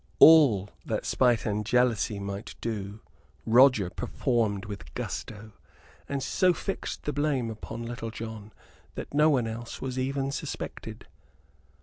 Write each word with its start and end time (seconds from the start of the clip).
All 0.17 0.71
that 0.83 1.05
spite 1.05 1.45
and 1.45 1.63
jealousy 1.63 2.17
might 2.17 2.55
do 2.59 3.01
Roger 3.45 3.91
performed 3.91 4.65
with 4.65 4.91
gusto, 4.95 5.51
and 6.09 6.23
so 6.23 6.53
fixed 6.53 7.03
the 7.03 7.13
blame 7.13 7.51
upon 7.51 7.83
Little 7.83 8.09
John 8.09 8.51
that 8.95 9.13
no 9.13 9.29
one 9.29 9.45
else 9.45 9.79
was 9.79 9.99
even 9.99 10.31
suspected. 10.31 11.05